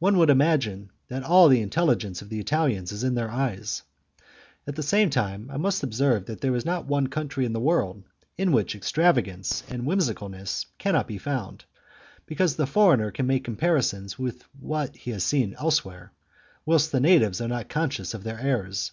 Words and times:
One 0.00 0.18
would 0.18 0.28
imagine 0.28 0.90
that 1.06 1.22
all 1.22 1.46
the 1.46 1.60
intelligence 1.60 2.20
of 2.20 2.30
the 2.30 2.40
Italians 2.40 2.90
is 2.90 3.04
in 3.04 3.14
their 3.14 3.30
eyes. 3.30 3.84
At 4.66 4.74
the 4.74 4.82
same 4.82 5.08
time 5.08 5.48
I 5.52 5.56
must 5.56 5.84
observe 5.84 6.24
that 6.26 6.40
there 6.40 6.56
is 6.56 6.64
not 6.64 6.86
one 6.86 7.06
country 7.06 7.44
in 7.46 7.52
the 7.52 7.60
world 7.60 8.02
in 8.36 8.50
which 8.50 8.74
extravagance 8.74 9.62
and 9.68 9.84
whimsicalness 9.86 10.66
cannot 10.78 11.06
be 11.06 11.18
found, 11.18 11.64
because 12.26 12.56
the 12.56 12.66
foreigner 12.66 13.12
can 13.12 13.28
make 13.28 13.44
comparisons 13.44 14.18
with 14.18 14.42
what 14.58 14.96
he 14.96 15.12
has 15.12 15.22
seen 15.22 15.54
elsewhere, 15.60 16.10
whilst 16.64 16.90
the 16.90 16.98
natives 16.98 17.40
are 17.40 17.46
not 17.46 17.68
conscious 17.68 18.14
of 18.14 18.24
their 18.24 18.40
errors. 18.40 18.90